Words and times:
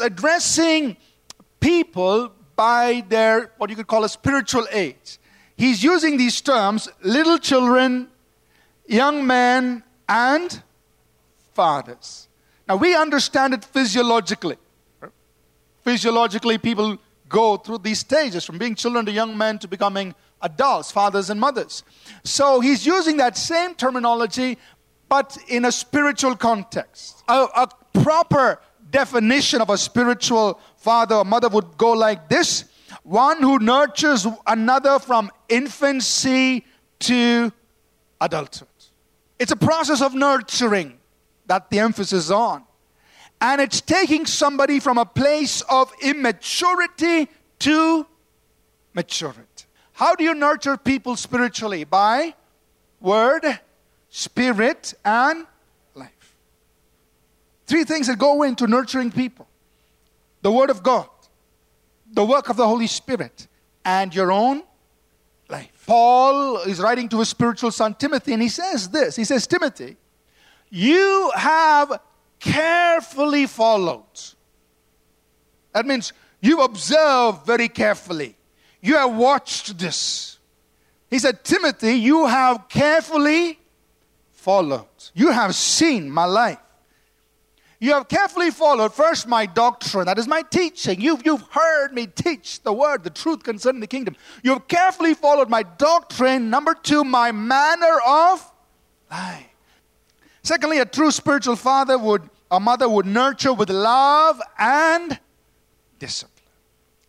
addressing 0.00 0.96
people 1.60 2.32
by 2.56 3.04
their, 3.08 3.52
what 3.58 3.70
you 3.70 3.76
could 3.76 3.86
call 3.86 4.04
a 4.04 4.08
spiritual 4.08 4.66
age. 4.70 5.18
He's 5.56 5.82
using 5.82 6.16
these 6.16 6.40
terms 6.40 6.88
little 7.02 7.38
children, 7.38 8.08
young 8.86 9.26
men, 9.26 9.82
and 10.08 10.62
fathers. 11.52 12.28
Now, 12.68 12.76
we 12.76 12.94
understand 12.94 13.54
it 13.54 13.64
physiologically. 13.64 14.56
Physiologically, 15.82 16.58
people 16.58 16.98
go 17.28 17.56
through 17.56 17.78
these 17.78 18.00
stages 18.00 18.44
from 18.44 18.58
being 18.58 18.74
children 18.74 19.06
to 19.06 19.12
young 19.12 19.36
men 19.36 19.58
to 19.58 19.68
becoming 19.68 20.14
adults, 20.42 20.90
fathers 20.90 21.30
and 21.30 21.40
mothers. 21.40 21.82
So 22.24 22.60
he's 22.60 22.84
using 22.86 23.16
that 23.18 23.36
same 23.36 23.74
terminology, 23.74 24.58
but 25.08 25.36
in 25.48 25.64
a 25.64 25.72
spiritual 25.72 26.36
context. 26.36 27.22
A, 27.28 27.46
a 27.54 27.68
proper 28.02 28.60
definition 28.90 29.60
of 29.60 29.70
a 29.70 29.78
spiritual 29.78 30.60
father 30.76 31.16
or 31.16 31.24
mother 31.24 31.48
would 31.48 31.76
go 31.76 31.92
like 31.92 32.28
this 32.28 32.64
one 33.02 33.40
who 33.40 33.58
nurtures 33.58 34.26
another 34.46 34.98
from 34.98 35.30
infancy 35.48 36.64
to 37.00 37.52
adulthood. 38.20 38.68
It's 39.38 39.52
a 39.52 39.56
process 39.56 40.02
of 40.02 40.14
nurturing 40.14 40.98
that 41.46 41.70
the 41.70 41.78
emphasis 41.78 42.24
is 42.24 42.30
on. 42.30 42.64
And 43.40 43.60
it's 43.60 43.80
taking 43.80 44.26
somebody 44.26 44.80
from 44.80 44.98
a 44.98 45.06
place 45.06 45.62
of 45.62 45.90
immaturity 46.02 47.28
to 47.60 48.06
maturity. 48.92 49.64
How 49.92 50.14
do 50.14 50.24
you 50.24 50.34
nurture 50.34 50.76
people 50.76 51.16
spiritually? 51.16 51.84
By 51.84 52.34
word, 53.00 53.44
spirit, 54.10 54.94
and. 55.04 55.46
Three 57.70 57.84
things 57.84 58.08
that 58.08 58.18
go 58.18 58.42
into 58.42 58.66
nurturing 58.66 59.12
people 59.12 59.46
the 60.42 60.50
word 60.50 60.70
of 60.70 60.82
God, 60.82 61.08
the 62.12 62.24
work 62.24 62.48
of 62.48 62.56
the 62.56 62.66
Holy 62.66 62.88
Spirit, 62.88 63.46
and 63.84 64.12
your 64.12 64.32
own 64.32 64.64
life. 65.48 65.84
Paul 65.86 66.62
is 66.62 66.80
writing 66.80 67.08
to 67.10 67.20
his 67.20 67.28
spiritual 67.28 67.70
son 67.70 67.94
Timothy, 67.94 68.32
and 68.32 68.42
he 68.42 68.48
says 68.48 68.88
this 68.88 69.14
He 69.14 69.22
says, 69.22 69.46
Timothy, 69.46 69.96
you 70.68 71.30
have 71.36 72.00
carefully 72.40 73.46
followed. 73.46 74.18
That 75.72 75.86
means 75.86 76.12
you 76.40 76.62
observe 76.62 77.46
very 77.46 77.68
carefully. 77.68 78.36
You 78.80 78.96
have 78.96 79.14
watched 79.14 79.78
this. 79.78 80.40
He 81.08 81.20
said, 81.20 81.44
Timothy, 81.44 81.94
you 81.94 82.26
have 82.26 82.68
carefully 82.68 83.60
followed. 84.32 84.88
You 85.14 85.30
have 85.30 85.54
seen 85.54 86.10
my 86.10 86.24
life. 86.24 86.58
You 87.82 87.94
have 87.94 88.08
carefully 88.08 88.50
followed 88.50 88.92
first 88.92 89.26
my 89.26 89.46
doctrine, 89.46 90.04
that 90.04 90.18
is 90.18 90.28
my 90.28 90.42
teaching. 90.42 91.00
You've, 91.00 91.24
you've 91.24 91.48
heard 91.50 91.94
me 91.94 92.06
teach 92.06 92.62
the 92.62 92.74
word, 92.74 93.04
the 93.04 93.10
truth 93.10 93.42
concerning 93.42 93.80
the 93.80 93.86
kingdom. 93.86 94.16
You 94.42 94.52
have 94.52 94.68
carefully 94.68 95.14
followed 95.14 95.48
my 95.48 95.62
doctrine. 95.62 96.50
Number 96.50 96.74
two, 96.74 97.04
my 97.04 97.32
manner 97.32 97.98
of 98.06 98.52
life. 99.10 99.46
Secondly, 100.42 100.78
a 100.78 100.84
true 100.84 101.10
spiritual 101.10 101.56
father 101.56 101.96
would, 101.96 102.28
a 102.50 102.60
mother 102.60 102.86
would 102.86 103.06
nurture 103.06 103.54
with 103.54 103.70
love 103.70 104.42
and 104.58 105.18
discipline. 105.98 106.39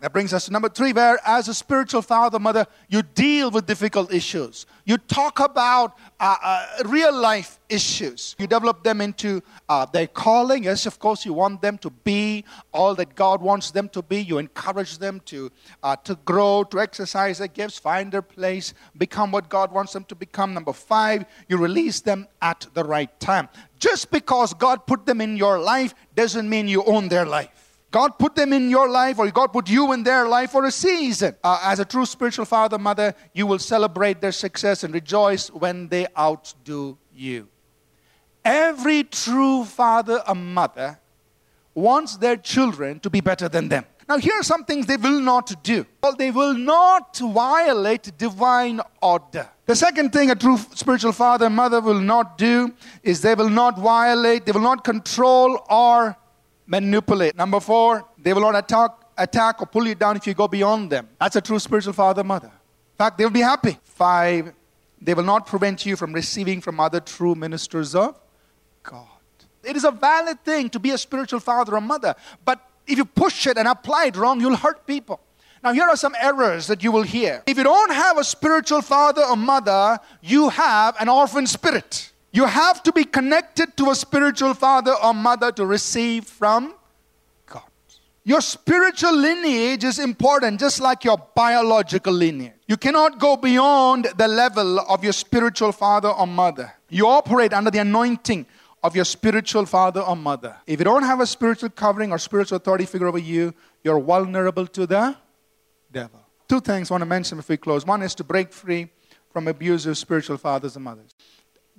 That 0.00 0.12
brings 0.12 0.32
us 0.32 0.44
to 0.44 0.52
number 0.52 0.68
three, 0.68 0.92
where 0.92 1.18
as 1.26 1.48
a 1.48 1.54
spiritual 1.54 2.02
father, 2.02 2.38
mother, 2.38 2.66
you 2.88 3.02
deal 3.02 3.50
with 3.50 3.66
difficult 3.66 4.12
issues. 4.12 4.64
You 4.84 4.96
talk 4.96 5.40
about 5.40 5.98
uh, 6.20 6.36
uh, 6.40 6.66
real 6.84 7.12
life 7.12 7.58
issues. 7.68 8.36
You 8.38 8.46
develop 8.46 8.84
them 8.84 9.00
into 9.00 9.42
uh, 9.68 9.86
their 9.86 10.06
calling. 10.06 10.62
Yes, 10.62 10.86
of 10.86 11.00
course, 11.00 11.26
you 11.26 11.32
want 11.32 11.62
them 11.62 11.78
to 11.78 11.90
be 11.90 12.44
all 12.72 12.94
that 12.94 13.16
God 13.16 13.42
wants 13.42 13.72
them 13.72 13.88
to 13.88 14.00
be. 14.02 14.20
You 14.20 14.38
encourage 14.38 14.98
them 14.98 15.20
to, 15.26 15.50
uh, 15.82 15.96
to 16.04 16.14
grow, 16.24 16.62
to 16.62 16.78
exercise 16.78 17.38
their 17.38 17.48
gifts, 17.48 17.76
find 17.76 18.12
their 18.12 18.22
place, 18.22 18.74
become 18.96 19.32
what 19.32 19.48
God 19.48 19.72
wants 19.72 19.94
them 19.94 20.04
to 20.04 20.14
become. 20.14 20.54
Number 20.54 20.72
five, 20.72 21.24
you 21.48 21.56
release 21.56 22.00
them 22.00 22.28
at 22.40 22.68
the 22.72 22.84
right 22.84 23.18
time. 23.18 23.48
Just 23.80 24.12
because 24.12 24.54
God 24.54 24.86
put 24.86 25.06
them 25.06 25.20
in 25.20 25.36
your 25.36 25.58
life 25.58 25.92
doesn't 26.14 26.48
mean 26.48 26.68
you 26.68 26.84
own 26.84 27.08
their 27.08 27.26
life. 27.26 27.67
God 27.90 28.18
put 28.18 28.34
them 28.34 28.52
in 28.52 28.68
your 28.68 28.88
life, 28.88 29.18
or 29.18 29.30
God 29.30 29.52
put 29.52 29.70
you 29.70 29.92
in 29.92 30.02
their 30.02 30.28
life 30.28 30.50
for 30.50 30.66
a 30.66 30.70
season. 30.70 31.34
Uh, 31.42 31.60
as 31.62 31.80
a 31.80 31.84
true 31.84 32.04
spiritual 32.04 32.44
father, 32.44 32.78
mother, 32.78 33.14
you 33.32 33.46
will 33.46 33.58
celebrate 33.58 34.20
their 34.20 34.32
success 34.32 34.84
and 34.84 34.92
rejoice 34.92 35.48
when 35.50 35.88
they 35.88 36.06
outdo 36.16 36.98
you. 37.14 37.48
Every 38.44 39.04
true 39.04 39.64
father 39.64 40.22
or 40.28 40.34
mother 40.34 40.98
wants 41.74 42.16
their 42.16 42.36
children 42.36 43.00
to 43.00 43.10
be 43.10 43.20
better 43.20 43.48
than 43.48 43.68
them. 43.68 43.84
Now, 44.08 44.18
here 44.18 44.34
are 44.34 44.42
some 44.42 44.64
things 44.64 44.86
they 44.86 44.96
will 44.96 45.20
not 45.20 45.62
do. 45.62 45.84
Well, 46.02 46.16
they 46.16 46.30
will 46.30 46.54
not 46.54 47.18
violate 47.18 48.16
divine 48.16 48.80
order. 49.02 49.48
The 49.66 49.76
second 49.76 50.14
thing 50.14 50.30
a 50.30 50.34
true 50.34 50.56
spiritual 50.74 51.12
father 51.12 51.46
and 51.46 51.54
mother 51.54 51.80
will 51.82 52.00
not 52.00 52.38
do 52.38 52.72
is 53.02 53.20
they 53.20 53.34
will 53.34 53.50
not 53.50 53.78
violate, 53.78 54.46
they 54.46 54.52
will 54.52 54.62
not 54.62 54.82
control 54.82 55.62
or 55.68 56.16
manipulate. 56.68 57.34
Number 57.34 57.58
four, 57.58 58.04
they 58.18 58.32
will 58.32 58.42
not 58.42 58.54
attack, 58.54 58.90
attack 59.16 59.60
or 59.60 59.66
pull 59.66 59.88
you 59.88 59.96
down 59.96 60.16
if 60.16 60.26
you 60.26 60.34
go 60.34 60.46
beyond 60.46 60.90
them. 60.90 61.08
That's 61.18 61.34
a 61.34 61.40
true 61.40 61.58
spiritual 61.58 61.94
father 61.94 62.22
mother. 62.22 62.48
In 62.48 62.96
fact, 62.96 63.18
they 63.18 63.24
will 63.24 63.32
be 63.32 63.40
happy. 63.40 63.78
Five, 63.82 64.52
they 65.00 65.14
will 65.14 65.24
not 65.24 65.46
prevent 65.46 65.86
you 65.86 65.96
from 65.96 66.12
receiving 66.12 66.60
from 66.60 66.78
other 66.78 67.00
true 67.00 67.34
ministers 67.34 67.94
of 67.94 68.20
God. 68.82 69.06
It 69.64 69.76
is 69.76 69.84
a 69.84 69.90
valid 69.90 70.44
thing 70.44 70.68
to 70.70 70.78
be 70.78 70.90
a 70.90 70.98
spiritual 70.98 71.40
father 71.40 71.74
or 71.74 71.80
mother, 71.80 72.14
but 72.44 72.64
if 72.86 72.96
you 72.96 73.04
push 73.04 73.46
it 73.46 73.58
and 73.58 73.66
apply 73.66 74.06
it 74.06 74.16
wrong, 74.16 74.40
you'll 74.40 74.56
hurt 74.56 74.86
people. 74.86 75.20
Now, 75.62 75.72
here 75.72 75.84
are 75.84 75.96
some 75.96 76.14
errors 76.20 76.68
that 76.68 76.84
you 76.84 76.92
will 76.92 77.02
hear. 77.02 77.42
If 77.46 77.56
you 77.56 77.64
don't 77.64 77.92
have 77.92 78.16
a 78.16 78.24
spiritual 78.24 78.80
father 78.80 79.22
or 79.24 79.36
mother, 79.36 79.98
you 80.22 80.48
have 80.50 80.96
an 81.00 81.08
orphan 81.08 81.46
spirit. 81.46 82.12
You 82.38 82.46
have 82.46 82.84
to 82.84 82.92
be 82.92 83.02
connected 83.02 83.76
to 83.78 83.90
a 83.90 83.96
spiritual 83.96 84.54
father 84.54 84.94
or 85.02 85.12
mother 85.12 85.50
to 85.50 85.66
receive 85.66 86.22
from 86.22 86.72
God. 87.46 87.64
Your 88.22 88.40
spiritual 88.40 89.16
lineage 89.16 89.82
is 89.82 89.98
important, 89.98 90.60
just 90.60 90.80
like 90.80 91.02
your 91.02 91.18
biological 91.34 92.12
lineage. 92.12 92.52
You 92.68 92.76
cannot 92.76 93.18
go 93.18 93.36
beyond 93.36 94.06
the 94.16 94.28
level 94.28 94.78
of 94.78 95.02
your 95.02 95.14
spiritual 95.14 95.72
father 95.72 96.10
or 96.10 96.28
mother. 96.28 96.72
You 96.88 97.08
operate 97.08 97.52
under 97.52 97.72
the 97.72 97.80
anointing 97.80 98.46
of 98.84 98.94
your 98.94 99.04
spiritual 99.04 99.66
father 99.66 100.02
or 100.02 100.14
mother. 100.14 100.54
If 100.64 100.78
you 100.78 100.84
don't 100.84 101.02
have 101.02 101.18
a 101.18 101.26
spiritual 101.26 101.70
covering 101.70 102.12
or 102.12 102.18
spiritual 102.18 102.58
authority 102.58 102.84
figure 102.84 103.08
over 103.08 103.18
you, 103.18 103.52
you're 103.82 103.98
vulnerable 103.98 104.68
to 104.68 104.86
the 104.86 105.16
devil. 105.90 106.20
Two 106.48 106.60
things 106.60 106.88
I 106.88 106.94
want 106.94 107.02
to 107.02 107.06
mention 107.06 107.38
before 107.38 107.54
we 107.54 107.56
close. 107.56 107.84
One 107.84 108.00
is 108.00 108.14
to 108.14 108.22
break 108.22 108.52
free 108.52 108.90
from 109.32 109.48
abusive 109.48 109.98
spiritual 109.98 110.36
fathers 110.36 110.76
and 110.76 110.84
mothers 110.84 111.16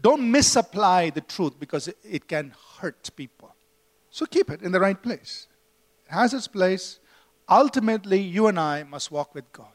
don't 0.00 0.30
misapply 0.30 1.10
the 1.10 1.20
truth 1.20 1.58
because 1.58 1.88
it, 1.88 2.28
can 2.28 2.54
hurt 2.78 3.10
people. 3.16 3.54
So 4.10 4.26
keep 4.26 4.50
it 4.50 4.62
in 4.62 4.72
the 4.72 4.80
right 4.80 5.00
place. 5.00 5.48
It 6.06 6.12
has 6.12 6.34
its 6.34 6.46
place. 6.46 7.00
Ultimately, 7.48 8.20
you 8.20 8.46
and 8.46 8.58
I 8.58 8.84
must 8.84 9.10
walk 9.10 9.34
with 9.34 9.50
God. 9.52 9.66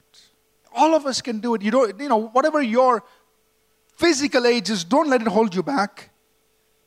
All 0.75 0.95
of 0.95 1.06
us 1.06 1.22
can 1.22 1.39
do 1.39 1.56
it. 1.56 1.61
You 1.61 1.72
don't, 1.72 2.00
you 2.00 2.09
know, 2.09 2.28
whatever 2.28 2.61
your 2.61 3.03
physical 3.95 4.47
age 4.47 4.69
is, 4.69 4.84
don't 4.84 5.09
let 5.09 5.22
it 5.22 5.28
hold 5.28 5.53
you 5.53 5.61
back. 5.61 6.09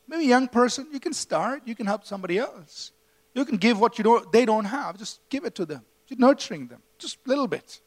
Maybe 0.08 0.24
a 0.24 0.28
young 0.28 0.48
person, 0.48 0.88
you 0.92 1.00
can 1.00 1.12
start. 1.12 1.62
You 1.66 1.74
can 1.74 1.86
help 1.86 2.04
somebody 2.04 2.38
else. 2.38 2.92
You 3.34 3.44
can 3.44 3.58
give 3.58 3.78
what 3.78 3.98
you 3.98 4.04
don't, 4.04 4.32
they 4.32 4.44
don't 4.44 4.64
have. 4.64 4.96
Just 4.96 5.20
give 5.28 5.44
it 5.44 5.54
to 5.56 5.66
them. 5.66 5.82
You're 6.08 6.18
nurturing 6.18 6.68
them. 6.68 6.82
Just 6.98 7.18
a 7.26 7.28
little 7.28 7.46
bit. 7.46 7.80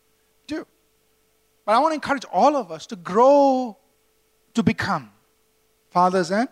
Do. 0.48 0.66
But 1.66 1.76
I 1.76 1.80
want 1.80 1.92
to 1.92 1.96
encourage 1.96 2.26
all 2.32 2.56
of 2.56 2.72
us 2.72 2.86
to 2.88 2.96
grow 2.96 3.78
to 4.54 4.64
become 4.64 5.12
fathers 5.90 6.32
and 6.32 6.48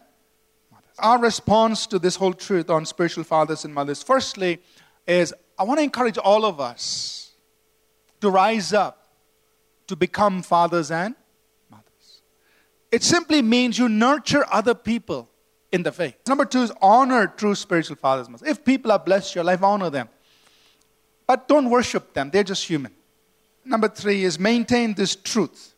mothers. 0.72 0.96
Our 1.00 1.20
response 1.20 1.88
to 1.88 2.00
this 2.00 2.16
whole 2.16 2.34
truth 2.34 2.70
on 2.70 2.86
spiritual 2.86 3.24
fathers 3.24 3.66
and 3.66 3.74
mothers, 3.74 4.04
firstly, 4.04 4.60
is 5.08 5.34
I 5.58 5.64
want 5.64 5.80
to 5.80 5.84
encourage 5.84 6.18
all 6.18 6.46
of 6.46 6.60
us 6.60 7.32
to 8.22 8.30
rise 8.30 8.74
up 8.74 9.08
to 9.88 9.96
become 9.96 10.42
fathers 10.42 10.92
and 10.92 11.16
mothers. 11.70 12.22
It 12.92 13.04
simply 13.04 13.42
means 13.42 13.78
you 13.78 13.90
nurture 13.90 14.46
other 14.52 14.76
people 14.76 15.30
in 15.72 15.84
the 15.84 15.92
faith. 15.92 16.16
Number 16.28 16.46
two 16.46 16.64
is 16.64 16.72
honor 16.82 17.28
true 17.28 17.56
spiritual 17.56 17.96
fathers 17.96 18.28
and 18.28 18.34
mothers. 18.34 18.48
If 18.48 18.64
people 18.66 18.92
are 18.92 19.00
blessed 19.00 19.36
your 19.36 19.44
life, 19.44 19.64
honor 19.64 19.90
them. 19.90 20.10
But 21.26 21.48
don't 21.48 21.70
worship 21.70 22.14
them, 22.14 22.30
they're 22.32 22.44
just 22.44 22.66
human. 22.66 22.94
Number 23.66 23.90
three 23.90 24.24
is 24.24 24.40
maintain 24.40 24.94
this 24.94 25.16
truth 25.16 25.76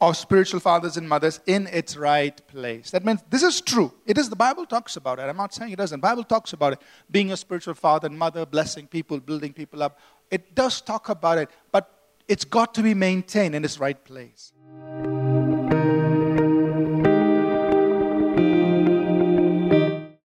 of 0.00 0.16
spiritual 0.16 0.60
fathers 0.60 0.96
and 0.96 1.08
mothers 1.08 1.40
in 1.46 1.66
its 1.68 1.96
right 1.96 2.46
place. 2.48 2.90
That 2.90 3.04
means 3.04 3.22
this 3.30 3.42
is 3.42 3.60
true. 3.60 3.92
It 4.06 4.18
is 4.18 4.28
the 4.28 4.36
Bible 4.36 4.66
talks 4.66 4.96
about 4.96 5.18
it. 5.18 5.22
I'm 5.22 5.36
not 5.36 5.54
saying 5.54 5.72
it 5.72 5.76
doesn't. 5.76 6.00
The 6.00 6.06
Bible 6.06 6.24
talks 6.24 6.52
about 6.52 6.74
it. 6.74 6.80
Being 7.10 7.32
a 7.32 7.36
spiritual 7.36 7.74
father 7.74 8.08
and 8.08 8.18
mother, 8.18 8.44
blessing 8.44 8.86
people, 8.86 9.20
building 9.20 9.52
people 9.52 9.82
up. 9.82 9.98
It 10.30 10.54
does 10.54 10.80
talk 10.80 11.08
about 11.08 11.38
it, 11.38 11.48
but 11.70 11.90
it's 12.26 12.44
got 12.44 12.74
to 12.74 12.82
be 12.82 12.94
maintained 12.94 13.54
in 13.54 13.64
its 13.64 13.78
right 13.78 14.02
place. 14.04 14.52